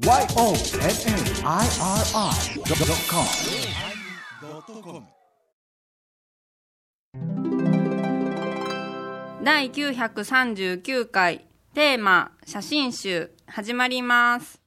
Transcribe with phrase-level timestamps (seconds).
[0.00, 0.64] YONNIRI.com
[9.44, 11.46] 第939回。
[11.74, 13.30] テーマ写真集。
[13.46, 14.59] 始まります。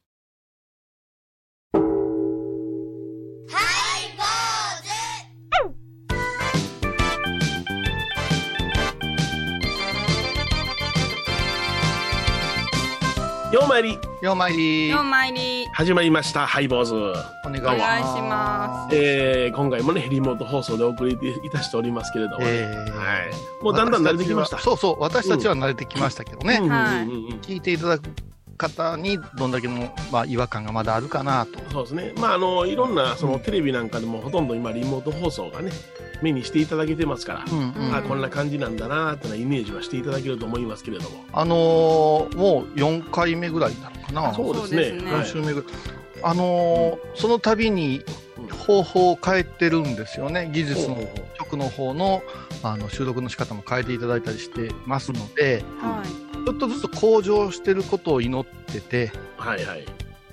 [13.73, 13.99] ようまいり。
[14.21, 14.89] ようまいり。
[14.89, 15.67] ようまいり。
[15.73, 18.95] 始まりましたハイボーズ、お願いしおます。
[18.95, 22.45] えー、今回もねリモート放送でお送りいたしておりますけれども、ね。
[22.49, 22.91] えー。
[22.91, 23.15] は
[23.61, 24.59] い、もうだんだん慣れてきました。
[24.59, 26.57] そうそう、私たちは慣れてきましたけどね。
[26.57, 27.09] うんうんはいうん。
[27.09, 28.03] うん聞いていただく
[28.59, 31.59] 方にどんだけの、まあ、違和感がまだあるかなと。
[31.71, 32.13] そうですね。
[32.17, 35.71] まああのいろんなそのテレビなんかでもほとんど今リモート放送がね
[36.23, 37.95] 目にしていただけてますから、うんうん。
[37.95, 41.23] あこんな感じなんだなーってなイメージはしていただけると思いますけれども。
[41.33, 44.33] あのーもう4回目ぐらいなのかな？
[44.33, 44.83] そうですね。
[44.89, 45.11] そうですね。
[45.11, 45.21] はい。
[45.21, 45.69] 4週目ぐらい。
[46.23, 48.01] あのーその度に
[48.67, 50.49] 方法を変えてるんですよね。
[50.53, 50.97] 技術の
[51.37, 52.23] 曲の方の
[52.63, 56.03] あの収録の仕方も変えていただいたりしてますので、すは
[56.45, 59.85] ちょっとずつ向上してることを祈ってて、はいはい、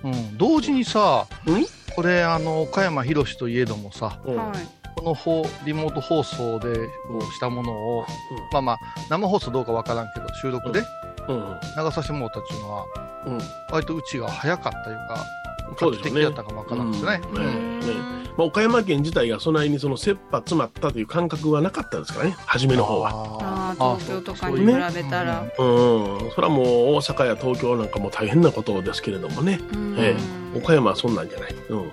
[0.05, 1.65] うん、同時にさ、うん？
[1.95, 4.35] これあの岡山宏といえどもさうん。
[4.35, 6.89] いはいこの放リモート放送で
[7.33, 8.05] したものを、
[8.53, 10.83] まあまあ生放送どうかわからんけど収録で
[11.29, 11.37] うん。
[11.37, 12.85] うん流させてもらったっていうのは
[13.27, 13.39] うん。
[13.71, 15.25] 割とうちが早かったというか
[15.79, 16.23] そうですよね。
[16.25, 17.21] 画期的だったかもわからんですよね。
[17.33, 17.43] うん。
[17.43, 17.81] うん。
[17.81, 17.95] ねね。
[18.37, 22.37] まあ、岡山県自体がそんなにその切羽詰まったという感覚はなかったですからね。
[22.47, 23.11] 初めの方は。
[23.11, 25.51] ああー東京とかに比べたら、うん、
[26.35, 29.97] それはもう大阪や東京なんかも大変なことですけれどもね、うん。
[29.99, 30.17] え。
[30.57, 31.91] 岡山はそんなんじゃない、うん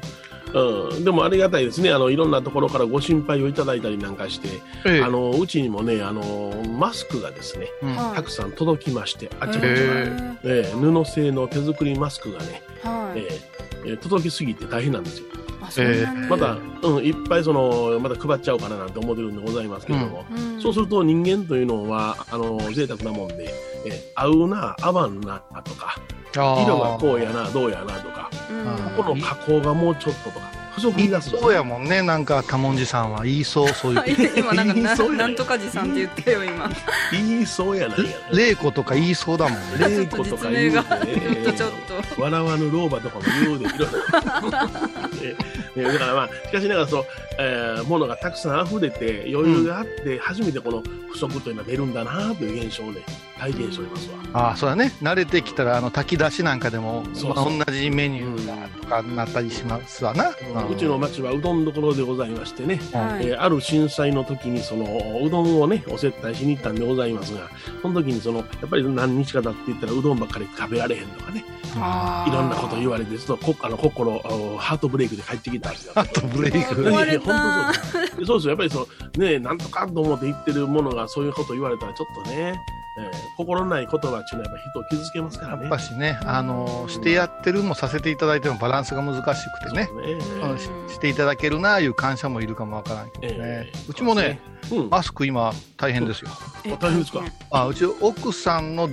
[0.53, 1.91] うん、でもありがたいですね。
[1.91, 4.47] あのいろんなところからご心配をいただいたりなんかして、
[4.85, 5.03] ええ。
[5.03, 7.95] あのうちにもねあのマスクがですねうん。
[7.95, 8.15] はい。
[8.15, 10.71] たくさん届きましてあちこちら、ええ。
[10.71, 13.41] え布製の手作りマスクがね、はい、ええ
[13.85, 15.25] ええ届きすぎて大変なんですよ。
[15.61, 20.61] あそんなにまた、うん、いっぱいそのまた配っちゃおうかななんて思ってるんでございますけれども、うん。
[20.61, 23.53] そうすると人間というのはあの贅沢なもんで、
[23.85, 25.97] え合うな合わんなとか
[26.37, 28.29] 色がこうやなどうやなとか。
[28.49, 28.67] うん。
[28.67, 32.03] あここの加工がもうちょっととか不足言い出すそうやもんね。
[32.03, 34.29] なんか多文字さんは言いそうそういう。
[34.37, 35.17] 今なんかなそうやね。
[35.17, 36.69] なんとかじさんって言ったよ今。
[37.11, 39.89] 言いそうやないや玲子とか言いそうだもんね。
[39.89, 41.71] 玲子とか言うてちょっ
[42.15, 43.65] と笑わぬ老婆とかも言うで。
[43.65, 43.87] いろいろ。
[45.81, 47.05] ねねだからまあしかしながらそう、
[47.39, 53.01] えー、ものがたくさん溢れて余裕があって初めてこの不足というのは出るんだなという現象をね
[53.39, 54.17] 体験しておりますわ。
[54.33, 54.91] ああ、そうだね。
[55.01, 57.51] 慣れてきたら、あの、炊き出しなんかでも、そうそう。
[57.51, 60.29] まあ同じメニューがとかなったりしますわな。
[60.29, 63.27] うちの町はうどんどころでございましてね、はい。
[63.27, 64.85] えーある震災の時にその
[65.23, 67.49] うどんをねお接待しに行ったんでございますが
[67.81, 71.43] その時にそのやっぱり何日か経って言ったらうどんばっかり食べられへんとかね。
[71.77, 74.19] いろんなこと言われてちょっとこあの心
[74.57, 75.93] ハートブレイクで帰ってきたんですよ。
[75.93, 76.83] ハートブレイク。
[76.89, 77.71] 本た。
[77.71, 78.49] 当そうですそうですよ。
[78.49, 78.87] やっぱりその
[79.25, 82.59] ねなんとかと思って言ってるものがそういうこと言われたらちょっとね、
[82.97, 85.61] えー心ない言葉っていうのはやっぱ人を傷つけますからね。
[85.61, 90.57] やっぱしね、あの、してやってるもさせていただいてもバランスが難しくてね、ねうん。
[90.57, 90.63] し
[90.93, 93.39] していただけるなあいう感謝もいるかもわからんけどね。
[93.39, 93.71] え。
[93.71, 94.87] ーうちもね、、そうですね。
[94.89, 96.31] マスク今大変ですよ。
[96.65, 97.21] え大変ですか？
[97.51, 98.89] あうち奥さんの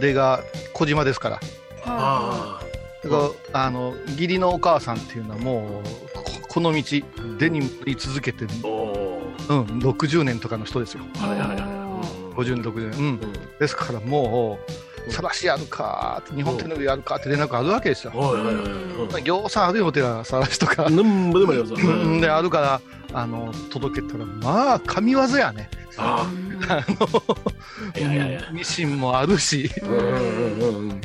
[0.00, 0.40] 出が
[0.74, 1.40] 小島ですから。
[1.86, 2.60] あ
[3.02, 5.82] だから、あの、義理のお母さんっていうのはもう、
[6.14, 6.82] ここの道、
[7.38, 8.50] デニムに続けて、うん、
[9.80, 11.02] 60年とかの人ですよ。
[11.16, 11.77] いはいはいはい。
[12.38, 12.98] あ50年、60年。
[12.98, 13.06] うん。
[13.06, 18.12] うんですからもうさらしやるか日本テレビやるかって連絡あるわけですよ。
[19.24, 20.88] 行さんあるよ、てら、さらしとか。
[20.90, 22.80] なんぼでもようんで、あるから、
[23.12, 25.70] あの、届けたら、まあ、神業やね。
[25.96, 26.26] あ。
[26.88, 29.70] の、ミシンもあるし。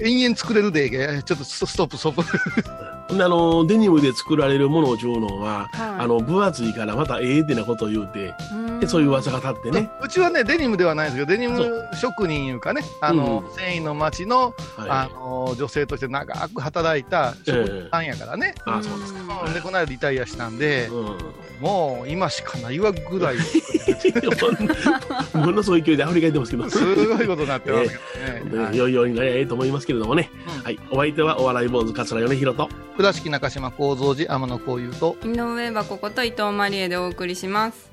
[0.02, 0.90] 延々作れるで、
[1.24, 2.93] ちょっとストップ、ストップ。
[3.10, 8.34] あの、デニムで作られるものをちゅうのは、はいあの、分厚いからまたええってなことを言うて、
[8.80, 9.90] でそういう噂が立ってね。
[10.02, 18.56] うちはね、デニムではないんですけど、デニム職人いうかね、あの、う繊維の町の、あはの、女性として長く働いた職人さんやからね。
[18.58, 18.62] い。
[18.66, 19.20] ああ、そうですか。
[19.46, 21.18] うんで、この間リタイアしたんで、うん。
[21.62, 23.38] もう今しかないわぐらい、
[25.34, 26.70] ものすごい勢いでアフリカ行ってますけど。
[26.70, 28.64] すごいことになってますけどね。
[28.66, 30.30] はいいよいよになりゃええと思いますけれどもね。
[30.58, 30.80] うんはい。
[30.92, 32.70] お相手はお笑い坊主桂米広と。
[32.98, 37.92] 倉敷中島幸三寺天野幸雄と、井上箱こと伊藤マリエでお送りします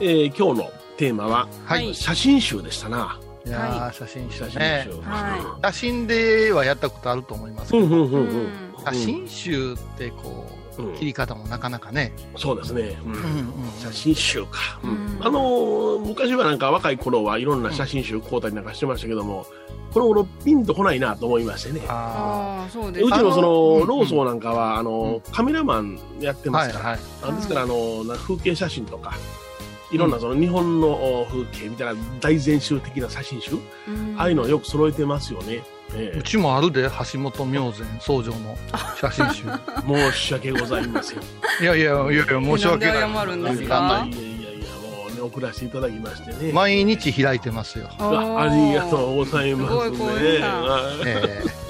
[0.00, 3.18] えー今日のテーマは、はい写真集でしたな。
[3.46, 4.96] いやー、写真集写真ね集。。
[5.02, 8.48] は写真ではやったことあると思いますけど、うんうんうんうん。
[8.84, 10.63] 写真集ってこう、うん
[10.98, 12.12] 切り方もなかなかね。
[12.36, 12.98] そうですね。
[13.04, 13.12] うん。
[13.12, 13.18] うん。
[13.18, 13.80] うん。
[13.80, 14.90] 写真集か、うん。
[14.90, 19.46] うんあのー昔はなんか若い頃はいろんな写真集買うたりなんかしてましたけども、
[19.92, 21.80] この頃ピンとこないなと思いましてね。
[21.88, 23.06] あああそうです。
[23.06, 27.32] うちのそあのローソンなんかは、あの、カメラマンやってーますから、はいはい。
[27.32, 29.14] あですから、あの、な風景写真とか、
[29.92, 34.14] いろんなその日本のお風景みたいな大全集的な写真集、うん。
[34.18, 35.62] ああいうのをよく揃えてますよね。
[35.96, 38.56] えうちもあるで、橋本明前総城の
[39.00, 39.44] 写真集。
[39.48, 41.18] え 申し訳ございません。
[41.18, 43.00] いやいやいやいや、申し訳ない。
[43.00, 44.66] なんで謝るんですいかやいやいやいや、
[45.00, 46.52] もうね、送らせていただきましてね。
[46.52, 47.88] 毎日開いてますよ。
[47.98, 50.44] あありがとうございますすごい光栄ね。
[51.06, 51.64] ええ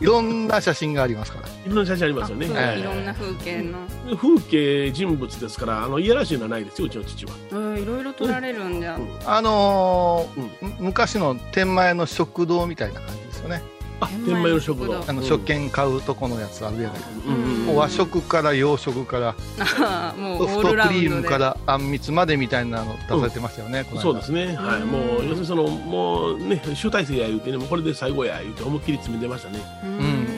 [0.00, 1.46] いろんな写真がありますから。
[1.46, 2.46] いろんな写真ありますよね。
[2.50, 3.78] ええいろんな風景の
[4.16, 7.32] 風景人物ですから、あのいやらしいのはないですよ、うちの父は。
[7.50, 13.62] うんいろいろ撮られるんじゃうんあのーむ昔の天満屋の食堂みたいな感じよね。
[14.00, 15.04] あ、天満屋の食堂。
[15.06, 16.98] あの、食券買うとこのやつあるじゃない。
[16.98, 17.10] ですか。
[17.26, 17.66] うんうんうん。
[17.66, 19.34] もう和食から洋食から。
[19.58, 24.02] あ ーもうオソフトクリームからあんみつまでみたいなの出されてましたよね、この間。
[24.02, 29.86] そうですね、はい、うんもう要するにそのもうね集大成や言うてねもうこれで最後や言うて思いっきり詰めてましたね、う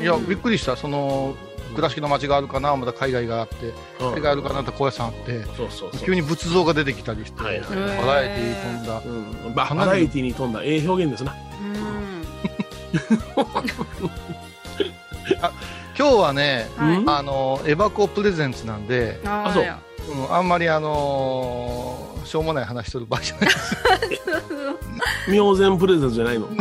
[0.01, 0.77] ん、いやびっくりした。
[0.77, 1.35] その
[1.75, 3.73] 倉敷の町があるかなまだ海外があって。
[4.01, 4.13] うん。
[4.13, 5.43] 海外あるかなって高野山あって。
[5.45, 5.91] そうそうそう。
[6.05, 9.03] 急に仏像が出てきたりして、バラエティー飛んだ。
[9.47, 10.63] うん、ババラエティに富んだ。
[10.63, 11.35] ええ表現ですな
[15.99, 16.99] 今日はねうんはい。
[16.99, 19.65] うんあのエバコプレゼンツなんで、あそう。
[19.65, 23.51] うん、あんまりあのーしょうもない話しとる場合じゃない。
[25.29, 26.49] 明前プレゼントじゃないの？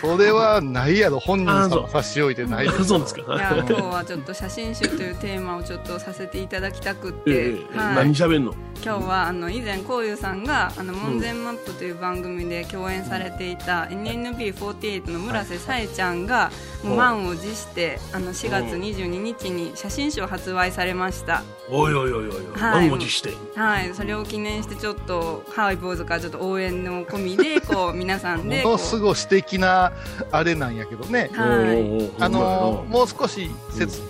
[0.00, 1.18] それはないやろ。
[1.18, 2.68] 本人様差し置いてない。
[2.68, 3.20] あそうですか？
[3.34, 7.94] いや今日はちょっと写真集というテーマをちょっとさせていただきたくって、ええはい。
[7.96, 8.54] 何、喋んの？
[8.84, 16.50] 今日はあの以前こういうさんが「あの門前マップ」という番組で共演されていた NNB48 の村瀬さえちゃんが
[16.84, 21.42] もう満を持してあの4月22日に写真集を発売されました。
[21.70, 22.34] おいおいおいおいおい。
[22.60, 22.88] はい。
[22.88, 23.32] 満を持して。
[23.56, 23.90] はい。
[23.94, 29.92] それを記念してちょっとハワイ坊主からちょっと応援の込みでこう皆さんでこう ものすごい素敵な
[30.30, 31.30] あれなんやけどね。
[31.32, 32.22] はい。
[32.22, 34.00] あのもう少し説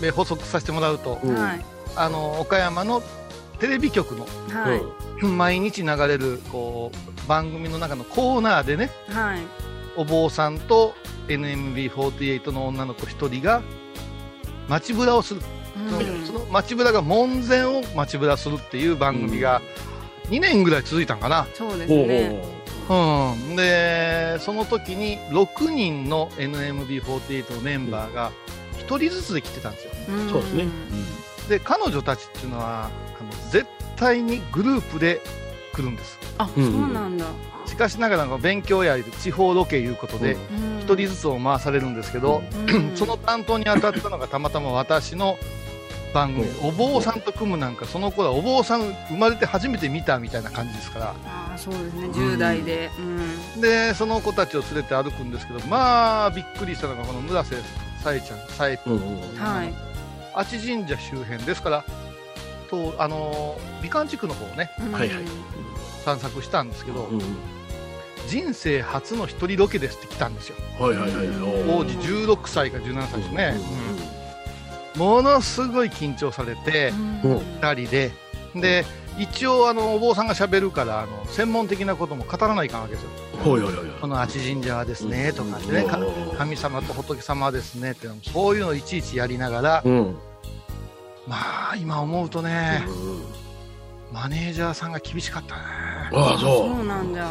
[0.00, 1.34] 明補足させてもらうと、うん。
[1.34, 1.64] はい。
[1.96, 3.02] あの岡山の
[3.58, 4.82] テレビ局のなはい。
[5.24, 9.40] 毎日流れるこう番組の中のコーナーでねはい。
[9.96, 10.94] お坊さんと
[11.28, 13.62] NMB48 の女の子一人が
[14.68, 15.40] 街ぶらをする、
[15.76, 16.26] うん。
[16.26, 19.60] その街ぶらが門前を街ぶらするっていう番組が
[20.30, 22.42] 2年ぐらい続いたんかな、そうですほうほうね
[22.88, 23.52] う。
[23.52, 28.32] ん、でその時に6人の NMB48 のメンバーが
[28.86, 30.14] 1人ずつで来てたんですよ。
[30.14, 30.30] ん。
[30.30, 30.66] そうですね。
[31.48, 32.90] で彼女たちっていうのは
[33.20, 35.20] あの絶対にグループで
[35.72, 36.18] 来るんです。
[36.38, 36.72] あうん。
[36.72, 37.26] そうなんだ。
[37.66, 40.78] しかしながら勉強や地方ロケいうことでうん。
[40.80, 42.92] 1人ずつを回されるんですけど、うん。
[42.96, 45.38] その担当に当たったのがたまたま私の
[46.14, 51.14] 番組、うお坊さんと組むなんかその頃はお坊さん生まれて初めて見たみたいな感じですから。
[51.26, 52.08] ああそうですね。
[52.08, 52.90] 10代で。
[52.98, 53.60] うん。
[53.60, 57.56] でその子たちを連れて歩くんですけどまあびっくりしたのがこの村瀬
[58.02, 59.74] さえちゃんさえうんうんはい。
[60.34, 61.84] 阿智神社周辺ですから
[62.70, 65.24] とあの美観地区の方をねはいはい。
[66.04, 67.20] 散策したんですけど、うん
[68.26, 70.56] 人生初の一人ロケですって来たんですよ。
[70.80, 71.26] はいはいはい。
[71.64, 73.54] 当時16歳か17歳ですね、
[74.96, 77.20] ものすごい緊張されてうん。
[77.22, 78.12] うん2人で。
[78.54, 78.84] で
[79.18, 83.08] 一応あのお坊さんがしゃべるからあの専門的なことも語らないかんわけですよ。
[84.00, 85.98] この阿智神社はですねとかねか
[86.36, 90.16] 神様と仏様はですねっていうのそういうのをいちいちやりながらうん。
[91.26, 92.82] まあ今思うとね
[94.12, 95.62] マネージャーさんが厳しかったね。
[96.12, 96.76] ああそう。
[96.76, 97.26] そうなんだ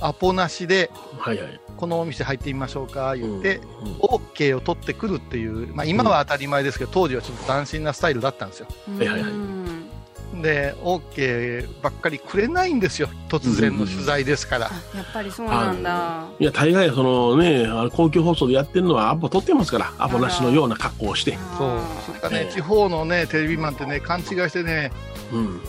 [0.00, 1.60] アポなしではいはい。
[1.76, 3.66] このお店入ってみましょうか言って、うん
[4.00, 8.68] OK を取ってくるっていう、まあ、今は当たり前ですけど、当時はちょっと斬新なスタイルだったんですよ。
[8.98, 9.30] はいはいはい。
[9.30, 9.86] うん。
[10.42, 16.26] で OK ばっかりくれないんですよ突然の取材ですから、あやっぱりそうなんだ。
[16.38, 16.44] い。
[16.44, 21.38] や大概そのね公共放送でやってるのはアポ取ってますからアポなしのような格好をして。
[21.56, 21.78] そう。
[21.78, 22.52] あそれからね、ええ。
[22.52, 24.92] 地方のねテレビマンってね勘違いしてね
[25.32, 25.60] うん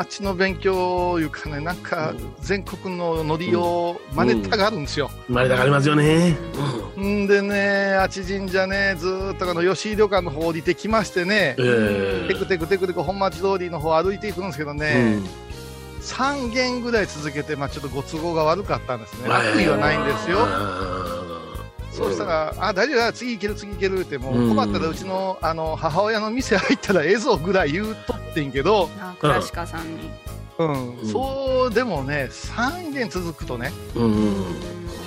[0.00, 2.34] あっちの勉強いうかねなんかうん。
[2.40, 6.38] 全国のノリを真似たがるんですよ、生まれたがりますよね。
[7.06, 7.26] ん。
[7.26, 12.28] でねあち神社ねずーっとあの吉井旅館の方降りてきましてねええ。
[12.28, 15.18] テクテクテクテク本町通りの方歩いていくんですけどね、
[16.00, 20.99] 3軒ぐらい続けて、まあ、ちょっとご都合が悪かったんですねはい悪意はないんですよあ
[22.04, 24.46] そうしたら、あ、大丈夫だ、次行ける、次行けるって、もうん。
[24.46, 30.10] う困ったらうちのあの母親の店入ったらええぞぐらい言うとってんけど、あクラシカさんに。
[30.58, 31.06] うん、うん。
[31.06, 34.34] そうでもね、3軒続くとね、ーうんうん。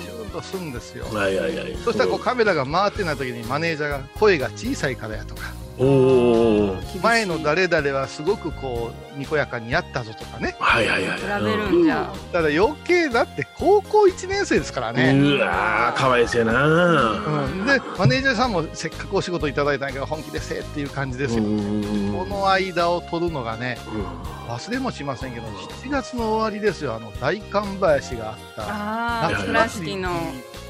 [0.02, 1.04] シューッとするんですよ。
[1.12, 1.76] はいはいはい。
[1.84, 10.54] そしたらこうカメラが回ってない時にマネージャーが声が小さいからやとか、お前の誰々はすごくこうにこやかにやったぞとかね。
[10.60, 12.12] はいはいはい比べるんじゃ。
[12.32, 16.66] ただ余計だって高校1年生ですからね、うわーかわいそうやな。
[16.66, 22.12] うん、でマネージャーさんもせっかくお仕事いただいたんやけど本気でせえっていう感じですよ、うん。
[22.12, 24.04] この間を取るのがねうん。
[24.52, 26.94] 忘れもしませんけど7月の終わりですよ。
[26.94, 30.10] あの大寒林があったああ夏倉敷の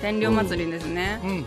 [0.00, 1.20] 天領祭りですね。
[1.24, 1.44] うん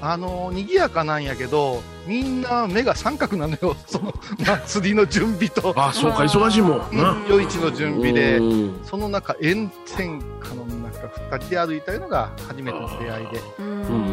[0.00, 3.76] あの賑やかなんやけどみんな目が三角なのよ。
[3.86, 5.74] その祭りの準備と。
[5.76, 7.26] あそうか忙しいもん。
[7.28, 8.80] 夜市の準備でうん。
[8.84, 13.40] その中炎天下の中2人で歩いたのが初めての出会いで。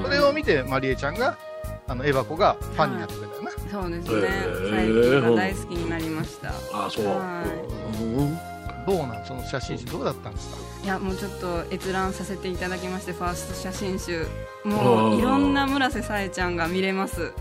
[0.04, 1.38] それを見てまりえちゃんが
[1.88, 4.30] あのエバ子がファンになってくれたよな、そうですね。
[4.72, 6.50] 最近が大好きになりました。
[6.50, 7.06] あそう。
[7.06, 7.44] は
[8.02, 8.53] うん
[8.86, 10.58] どうなんその写真集どうだったんですか？
[10.84, 14.26] いやもうちょっと閲覧させていただきましてファースト写真集
[14.66, 17.32] もういろんな村瀬さえちゃんが見れます。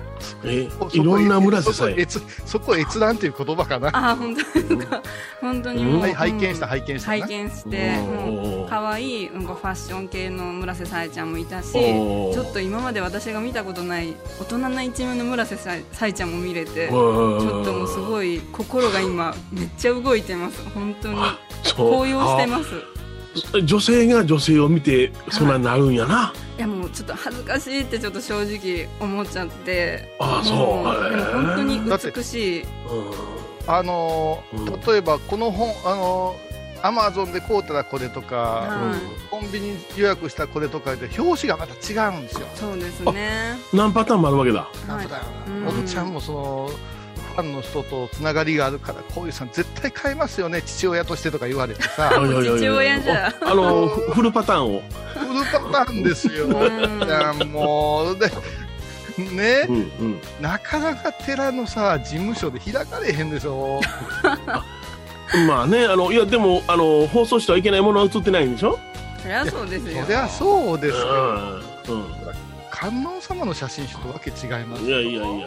[0.45, 2.07] えいろんな村瀬さえ？
[2.07, 3.89] そこ閲そこ閲覧という言葉かな？
[3.89, 5.03] ああ本当ですか？
[5.41, 7.19] 本当にもう、はい拝見したうん拝見したな。
[7.19, 20.63] 拝見してもう可愛いうんこファッション系の村瀬さえちゃんもいたしちょっと今まで私が見たことない大人な一面の村瀬さえさえちゃんも見れてちょっともうすごい心が今めっちゃ動いてます。
[20.71, 21.21] 本当に
[21.77, 22.65] 高揚してます。
[23.51, 30.15] す女性が女性を見てそんなになるんやな、いやもうちょっと恥ずかしいってちょっと正直思っちゃって。
[30.21, 30.57] ああそう。
[30.57, 31.81] もでも本当に
[32.15, 32.65] 美しい。
[33.67, 34.81] あのーうん。
[34.81, 36.37] 例えばこの本あの
[36.83, 39.31] アマゾンで買うたらこれとか、はい。
[39.31, 42.47] コンビニ予約したこれとかで表紙がまた違うんですよ。
[42.55, 43.57] そうですね。
[43.73, 44.61] 何パターンもあるわけだ。
[44.61, 45.65] はいなんだようん。
[45.65, 46.71] なおっちゃんもその
[47.33, 52.13] ファンの人とつながりがあるからこういうさん絶対買いますよね父親としてとか言われてさ。
[52.15, 52.21] あ
[53.55, 54.83] のフフルパターンを。
[55.15, 56.47] フルパターンですよ。
[57.47, 58.29] もうで
[59.19, 59.79] ねうんう
[60.13, 60.21] ん。
[60.41, 63.81] なかなか寺のさ事務所で開かれへんでしょ。
[65.49, 68.79] まあねあのいやでもあの放送してはいけないものは映ってないんでしょ？
[69.23, 70.03] そりゃそうですよ。
[70.05, 71.07] そりゃそうですよ。
[71.89, 72.05] うん
[72.83, 75.41] 観音様の写真集とわけ違いますうんいやいやいやい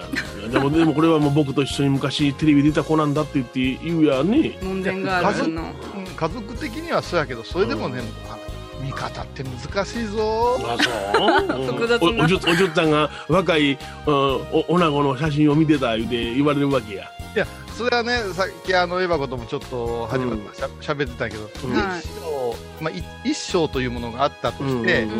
[0.43, 4.57] やでもでもこれはもう僕と一緒に昔テレビ出た子なんだって言って言うやね。
[4.63, 5.63] 門前ガールズの。
[5.97, 6.05] うん。
[6.05, 8.37] 家族的にはそうやけどそれでもね、あ
[8.81, 10.57] 見方って難しいぞ。
[10.65, 11.67] あそう、うん。
[11.73, 12.23] 複雑な。
[12.23, 17.11] おおじゅおじゅっちゃんが若い、うん、お女子の写真を見てた言うて言われるわけや。
[17.35, 21.73] いやそれはねさっきあのエヴァ子ともちょっと始まったしゃしゃべってたけど、うん。
[21.73, 21.99] はい。
[21.99, 25.11] 一章、まあ、い一章というものがあったとして、うん。
[25.11, 25.19] うん。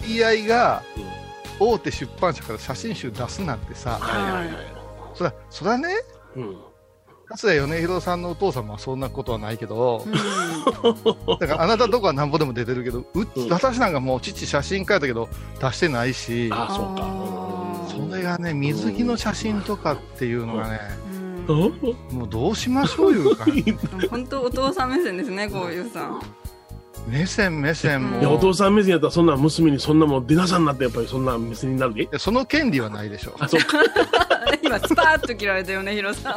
[0.00, 0.82] 知り合いが
[1.58, 4.56] 大手出版社から写真集出すなんてさはいはいはい、
[5.14, 5.88] そらそらね。
[6.36, 6.56] うん、
[7.28, 10.04] 桂米広さんのお父様はそんなことはないけど。
[10.06, 10.10] う
[11.40, 13.48] だからあなたとこはなんぼでも出てるけどううん。
[13.48, 15.28] 私なんかもう父写真家やったけど
[15.60, 16.50] 出してないし。
[16.52, 18.10] あそうか。
[18.10, 20.80] それがね水着の写真とかっていうのがね
[21.48, 21.56] うん。
[21.56, 22.18] うん。
[22.18, 23.46] もうどうしましょういうか
[24.10, 26.20] 本当お父さん目線ですねこういうさん
[27.06, 28.20] 目線目線も。
[28.20, 32.08] いやお父さん目線やったらそんな娘にそんなもん出なさんなってやっぱりそんな目線になるで？
[32.18, 33.60] その権利はないでしょあそう。
[33.60, 33.78] か
[34.62, 36.34] 今スパーッと切られたよねヒロさん。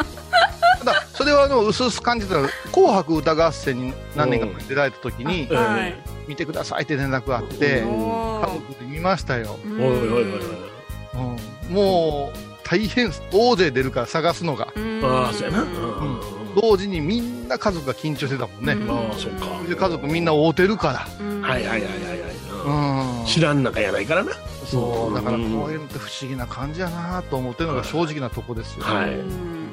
[0.80, 5.96] ただそれはあの薄々感じたら「紅白歌合戦」に何年か前に出られた時にうんはい
[6.28, 10.32] 「見てください」って連絡があって家族で見ましたよ、ーおいおいおいおい
[11.70, 11.74] うん。
[11.74, 14.68] もう大変大勢出るから探すのが。
[14.76, 15.02] うん。
[15.04, 15.68] ああそうやな、うん。
[15.68, 16.20] うん
[16.60, 18.90] 同時にみんな家族が緊張してたもんね、うん。
[18.90, 19.62] ああそうか。
[19.68, 21.42] で家族みんな会うてるかうん。
[21.42, 23.20] はいはいはいはいはい、ら、うん。
[23.20, 24.32] うん、知らん中やないからな。
[24.66, 29.14] そうだからこううんいうのって不思議な感じやなと思ってるのが正直なとこですよ、はい。
[29.14, 29.70] うん。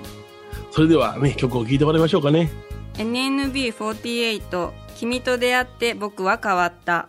[0.70, 2.50] それではね曲を聴いてもらいましょうかね。
[2.94, 7.08] NNB48 君と出会って僕は変わった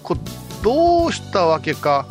[0.02, 2.06] こうどうしたわけか、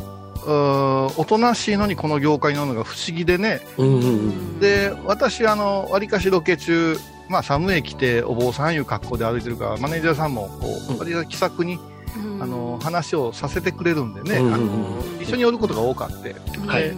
[0.45, 4.59] おとなしいのにこの業界に乗るのが不思議でね、うんうんうん。
[4.59, 6.95] で、私、あの、わりかしロケ中、
[7.27, 10.95] まあ、寒い来てお坊さんいう格好で歩いてるから、マネージャーさんも、こうん。
[10.95, 11.79] う、わりかし気さくに、
[12.17, 12.43] うん。
[12.43, 16.35] あの、話をさせてくれるんでね、うんあの、一緒におることが多かって、
[16.67, 16.83] はい。
[16.83, 16.95] で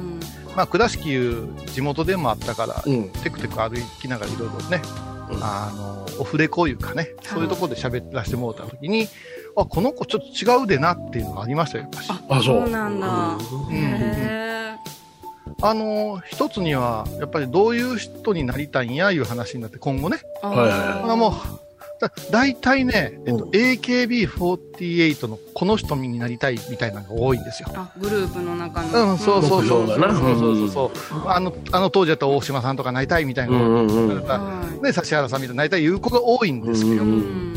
[0.54, 3.10] まあ、倉敷いう地元でもあったから、うん。
[3.10, 5.11] テクテク歩きながらいろいろね、うん
[5.42, 9.08] あの、オフレコいうかね、そういうところで喋らせてもらった時に、
[9.56, 12.10] あ、この子ちょっと違うでなっていうのがありましたよ、やっぱし。
[12.10, 12.62] ああ、そう。
[12.62, 13.38] そうなんだ。
[13.68, 13.76] うん。
[13.76, 14.78] へ
[15.64, 20.18] あの、一つには、やっぱりどういう人になりたいんやいう話になって、今後ね。
[20.42, 21.08] ー。
[21.08, 21.32] はもう、
[22.02, 27.70] だ大体ね、えっとうん AKB48 のこの人になりたいみたいなのが多いんですよ。
[27.76, 29.88] あグループの中のうん、そうそうそう。
[29.88, 31.28] そうそうそうそう。
[31.28, 33.56] あの、あの当時だったら大島さんとかなりたいみたいな。
[33.56, 34.24] うんうんうん。
[34.24, 37.16] はね、指原さんみたいななりたい言う子が多いんですけど、いうんう
[37.48, 37.52] ん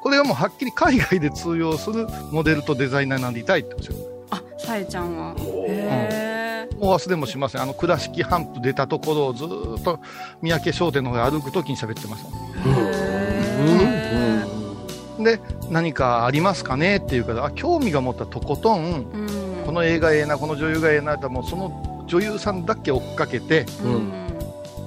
[0.00, 4.08] これはもうはっきり海外で通用するモデルとデザイナーになりたいって言うんですよ。
[4.30, 7.62] あさえちゃんはへえもう忘れもしません。
[7.62, 10.00] あの、倉敷ハンプ出たところをずーっと
[10.40, 13.27] 三宅商店の方へ歩くときに喋ってました。
[13.58, 15.40] へで、
[15.70, 24.12] 何かありますかねって言うから、あ、興味が持ったらとことん、ーうんこの映画ええな、この女優がええなって、もうその女優さんだけ追っかけてうん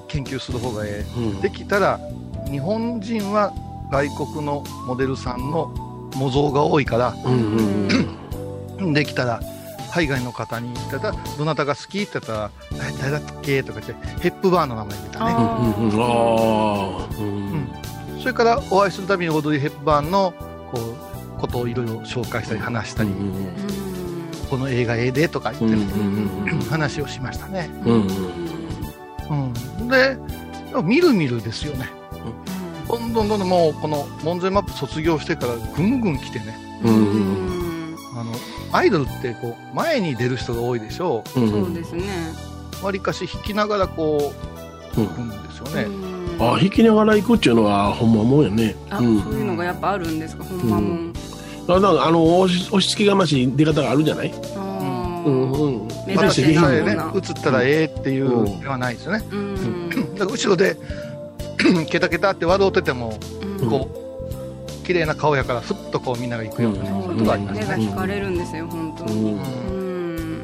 [0.08, 1.20] 研究する方がええ。
[1.20, 2.00] うんできたら、
[2.50, 3.54] 日本人は
[3.92, 5.68] 外国のモデルさんの
[6.16, 7.14] 模造が多いから。
[8.94, 9.40] できたら、
[9.94, 15.32] 海外の方に言ったら、どなたが好きって言ったら、誰誰だっけとか言って、ヘップバーンの名前言ったね。
[15.34, 15.44] うん
[15.76, 15.92] うん
[17.20, 17.68] うん。
[18.22, 20.34] それからお会いするたびにオードリー・ヘップバーンの
[20.72, 23.82] こうことをいろいろ紹介したり話したり、うん
[24.52, 27.70] この映画ええでとか言って、うんうん話をしましたね。
[27.86, 28.08] うん
[29.30, 30.18] うんうん、で、
[30.84, 31.90] みるみるですよね。
[32.86, 37.00] どんどんどんどんもうこの門前マップ卒業してからぐんぐん来てね、うんう
[37.94, 38.34] んあの、
[38.74, 41.24] アイドルってこう前に出る人が多いでしょ。
[41.34, 42.04] うんそうですね。
[42.82, 42.86] う。
[42.86, 44.34] わりかし弾きながらこ
[44.98, 45.08] う、うん。
[45.08, 46.11] 行くんですよね。
[46.42, 48.76] あ弾きながら行くっていうのはほんまもんやね。
[48.90, 49.22] あうん。
[49.22, 50.44] そういうのがやっぱあるんですか？
[50.44, 51.14] ほんまもん。
[51.14, 54.34] だからあの押し押し付けがましい出方があるじゃない？
[54.56, 55.88] あうんーうん。
[56.08, 59.24] 目指して私さえね映ったらええっていうではないですよね。
[59.32, 59.90] うん。
[60.16, 60.76] だから後ろで、
[61.90, 63.20] ケタケタって笑うてても、
[63.62, 63.70] うん。
[63.70, 67.84] こう、綺麗な顔やから、ふっとこうみんなが行くようなね、うんそういうとこあります目がね。
[67.84, 69.12] 引かれるんですよ本当うん。
[69.12, 69.18] う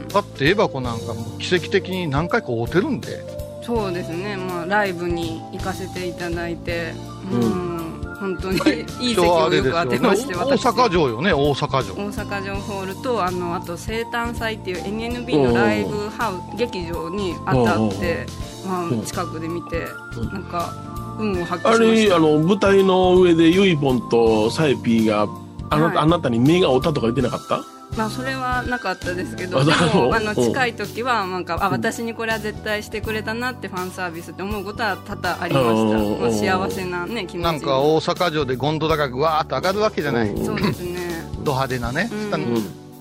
[0.05, 0.07] ん。
[0.09, 3.23] だってエバコなんかもう奇跡的に何回か会うてるんで、
[3.67, 4.37] そうですね。
[4.37, 6.93] まあライブに行かせていただいて
[7.31, 7.77] ううん
[8.19, 9.11] 本当にい。
[9.11, 10.65] い席をよく当てまして大私。
[10.65, 11.95] 阪城よね、大阪城。
[11.95, 18.25] 大阪城ホールとあのあと生誕祭っていう NNB のライブハウ劇場に当たって、
[18.65, 19.85] まうんあ、近くで見て
[20.17, 20.33] うん。
[20.33, 20.73] なんか
[21.19, 22.09] 運を発揮あしました。
[22.09, 25.27] れあの舞台の上でゆいぼんとサエピーが
[25.69, 25.97] あな,、はい。
[25.97, 27.61] あなたに目が合ったとか言ってなかった？
[27.95, 30.33] まあそれはなかったですけどあでもあのう。
[30.33, 40.29] ん近い時はなんかあ私にこれは絶対してくれたなってファンサービスって思うことは多々ありました、うんまあ、幸せなね気持ちなんか大阪城でゴンドラがぐわーっと上がるわけじゃない。
[40.29, 40.97] うんそうですね。
[41.43, 42.09] ド派手なね。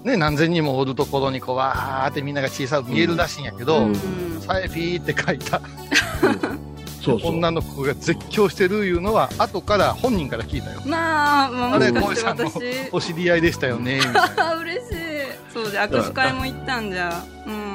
[0.05, 4.41] ね、何千人もおるところにこうわーってみんなが小さく見えるらしいんやけど、うん。
[4.41, 5.61] サエフィーって書いた
[7.07, 7.33] そうそう。
[7.37, 10.81] 女の子が絶叫してるいうのは、後から本人から聞いたよ。
[10.87, 14.01] まあ、まあ、あれ、もしかして小井さんの私お知り合いでしたよね、
[14.61, 14.97] 嬉しい。
[15.53, 17.25] そうで握手会も行ったんじゃ。
[17.47, 17.67] うん。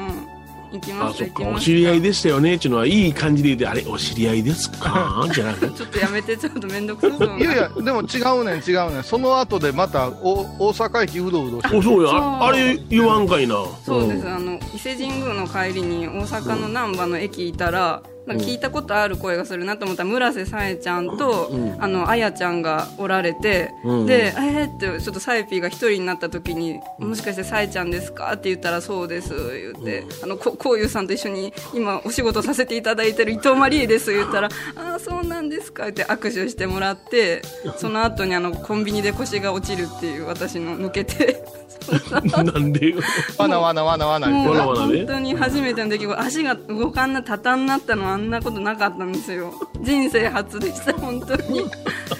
[0.74, 5.28] 行きましたお知り合いでしたよねっていうのはいい感じで言ってあれお知り合いですか？
[5.34, 5.78] じゃなくて。
[5.78, 9.04] ちょっとやめてちょっと面倒くさそういやいや、でも違うねん、違うねん。
[9.04, 12.10] その後でまたお大阪駅うろうろしておそうや。
[12.12, 12.20] そう。
[12.22, 13.56] ああれ言わんかいな。
[13.86, 21.84] そうです、あの伊勢神宮の帰りに大阪の難波の駅いたら、なんか聞いたことある声がするなと思ったら村瀬さえちゃんと、うん。
[21.84, 24.06] あのあやちゃんがおられて、うん。
[24.06, 37.42] でえー、ってちょっとさえぴーが一人になった時に「もしかしてさえちゃんですか?」って言ったら「そうです」言って「あのここういうさんと一緒に今お仕事させていただいてる伊藤マリーです」言ったら「ああそうなんですか」って握手してもらって
[37.78, 41.44] その後にあのコンビニで腰が落ちるっていう私の抜けて。
[42.22, 42.94] なんで
[43.38, 44.98] わなわなわなわなわなわなね。
[45.00, 46.22] 本当に初めての出来事。
[46.22, 49.54] 足が動かんな立たんなったのあんなことなかったんですよ。
[49.82, 51.66] 人生初でした本当に。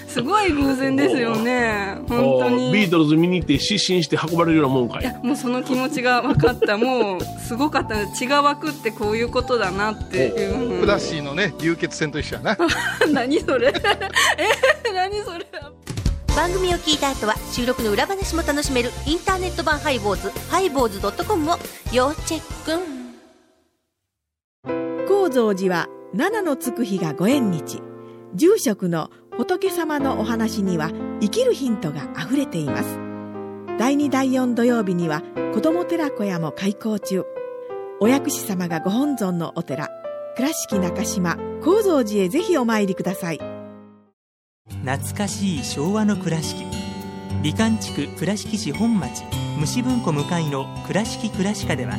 [0.08, 1.96] すごい偶然ですよね。
[2.08, 2.72] 本当に。
[2.72, 5.02] ビートルズ見に行って失神して運ばれるようなもんかい。
[5.02, 6.76] いやもうその気持ちが分かった。
[6.76, 8.06] もうすごかった。
[8.08, 10.80] 血が湧くってこういうことだなっていう。
[10.80, 12.58] クラッシーのね流血戦と一緒やな。
[13.12, 13.72] 何それ。
[14.38, 15.46] え何それ。
[16.34, 21.58] 番組を聞いた後は収録の裏話も楽しめるインターネット版ハイボーズハイボーズドットコムを
[21.92, 23.01] 要チェック
[25.22, 27.80] 高蔵寺は七のつく日がご縁日。
[28.34, 32.98] 住職の仏様のお話には生きるヒントがあふれています。
[33.78, 35.22] 第2第4土曜日には
[35.54, 37.22] 子ども寺小屋も開校中。
[38.00, 39.90] お薬師様がご本尊のお寺。
[40.34, 43.38] 倉敷中島・高蔵寺へぜひお参りください。
[44.84, 46.64] 懐かしい昭和の倉敷。
[47.44, 49.22] 美観地区倉敷市本町。
[49.60, 51.96] 虫文庫向かいの「倉敷倉歯科」では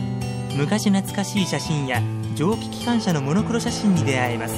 [0.58, 2.02] 昔懐かしい写真や
[2.36, 4.56] 蒸気機関車のモノクロ写真に出会えます。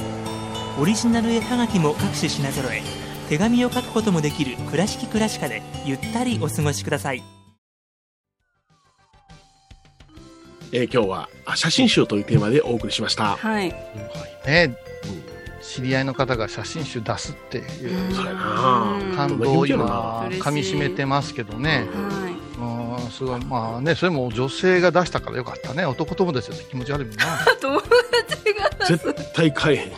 [0.80, 2.82] オリジナル絵はがきも各種品揃え
[3.28, 7.22] 手紙を書くこともできる「倉敷倉歯科」でゆったりお過ごしください。
[10.72, 13.36] えー今日はあ写真集というテーマでお送りしました。
[13.36, 13.70] はい。
[14.46, 14.76] ね。
[15.62, 19.16] 知り合いの方が写真集出すっていう。
[19.16, 21.86] 感動を今噛み締めてますけどね。
[21.92, 22.25] はい
[22.58, 23.10] うん。
[23.10, 25.84] すごいまあねそれも女性が出したからよかったね。
[25.84, 27.24] 男友達だって気持ち悪いもんな。
[27.60, 29.92] 友達が絶対買えへん。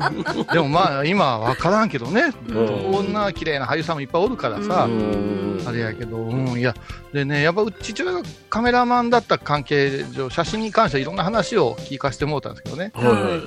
[0.52, 2.92] でもまあ今は分からんけどね、うん。
[2.92, 5.62] こんな綺麗な俳優さんもいっぱいおるからさ、うん。
[5.66, 6.74] あれやけど、うん、いや、
[7.12, 13.40] でね、やっぱ父親がカメラマンだった関係上、写真に関してはいろんな話を聞かせてもらったんですけどね、は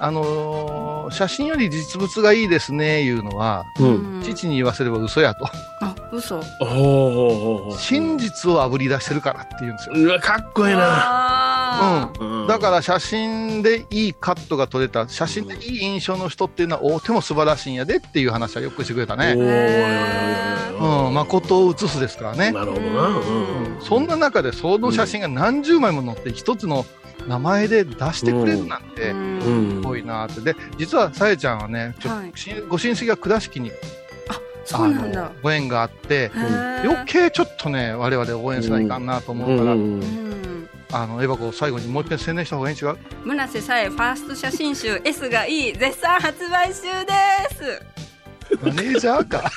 [0.00, 3.82] あのー写真より実物がいいですね、いうのは、い。
[3.82, 4.22] うん。
[4.22, 5.46] 父に言わせれば嘘やと。
[5.80, 6.40] あ嘘
[7.76, 9.94] 真実をあぶり出してるからって言うんですよ。
[9.96, 10.80] うわ、かっこええな。
[10.82, 19.34] あうんだから写真でいいカットが撮れた、写真でいい印象の人っていうのは、おうても素晴らしいんやでっていう話はよくしてくれたね。
[20.80, 22.52] うん、誠を写すですからね。
[22.52, 23.08] なるほどな。
[23.08, 26.84] うんそんな中でその写真が何十枚も載って一つの
[27.26, 29.70] 名前で出してくれるなんて、ーうんうん。
[29.76, 30.40] すごいなって。
[30.40, 32.32] で、実はさえちゃんはね、ちょはい。
[32.34, 33.72] しご親戚が倉敷に
[34.64, 35.20] そうなんだ。
[35.26, 36.30] あのご縁があって、
[36.84, 40.00] 余計ちょっとね、我々応援しないかんなと思うから、うん。
[40.00, 40.30] うん
[40.92, 47.12] あの、エヴァ子最後にもう一遍宣伝した方がいいん違う村瀬さえファースト写真集 S がいい絶賛発売中で
[47.54, 47.82] す。
[48.60, 49.48] マネージャーか。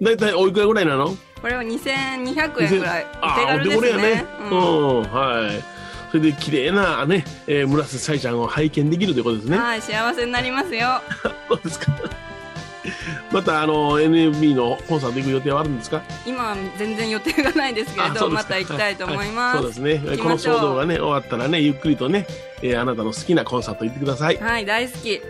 [0.00, 1.08] だいたいおいくらぐらいなの？
[1.40, 3.06] これは2200円ぐらい。
[3.20, 4.24] お手軽ですお手頃やね。
[4.48, 5.77] うん、はい。
[6.10, 9.58] それで綺麗なね、えー、村瀬さえちゃんを拝見できるということですね。
[9.58, 11.02] はい幸せになりますよ。
[11.48, 11.92] そうですか。
[13.30, 16.00] また、あの、NMB のコンサート行く予定はあるんですか？
[16.24, 20.16] 今は全然予定がないですけれどまた行きたいと思います、はそうですね。
[20.16, 22.26] この騒動がね、終わったらね、ゆっくりとね、
[22.62, 24.36] えーあなたの好きなコンサート行ってください。
[24.38, 25.20] はい大好き。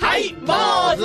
[0.00, 0.54] はい、坊
[0.96, 1.04] 主。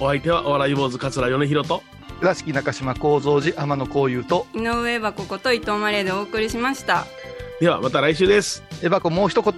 [0.00, 1.82] お相手は、お笑い坊主桂米広と、
[2.20, 7.06] 倉敷中島幸三寺天野幸雄と、井上箱こと伊藤マレーでお送りしました
[7.60, 8.62] ではまた来週です。
[8.82, 9.52] エヴァ子もう一言。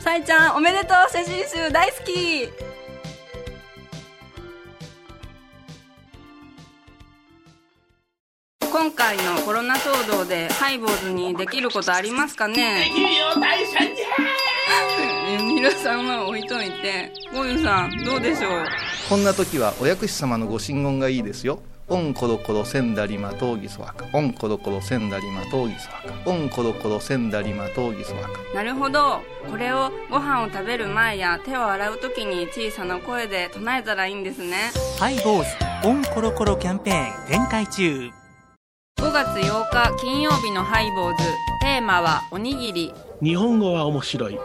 [0.00, 2.48] さえちゃんおめでとう写真集大好き
[8.70, 12.84] 今回のコロナ騒動でハイボーズにできることありますかね？
[12.84, 18.64] できるよ大社じゃ皆さんは置いといてゴユさんどうでしょう？
[19.08, 21.62] こんな時はお薬師様のご神言がいいですよ。
[21.90, 24.06] オンコロコロセンダリマトウギソワカ。
[24.12, 26.30] オンコロコロセンダリマトウギソワカ。
[26.30, 28.54] オンコロコロセンダリマトウギソワカ。
[28.54, 35.44] なるほどこれをご飯を食べる前や手を洗う時に小さな声で唱えたらいいんですねハイボー
[35.82, 38.10] ズオンコロコロキャンペーン展開中
[39.00, 41.24] 5月8日金曜日のハイボーズ
[41.62, 44.38] テーマはおにぎり日本語は面白い。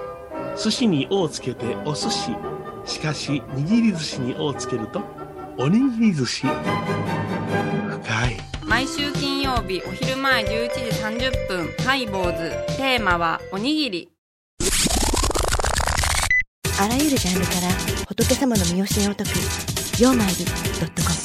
[0.57, 2.35] 寿司に「お」をつけてお寿司。
[2.85, 5.01] しかし、握り寿司に「お」をつけると、
[5.57, 6.47] おにぎり寿司。
[8.65, 10.79] 毎週金曜日お昼前11時
[11.29, 12.49] 30分ハイボーズ。
[12.75, 14.09] テーマはおにぎり。
[16.81, 17.69] あらゆるジャンルから
[18.07, 19.29] 仏様の身教えを解く
[20.01, 20.51] 「曜マイルド
[20.87, 21.15] ットコム」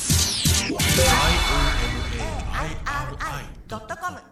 [3.66, 4.27] ドットコム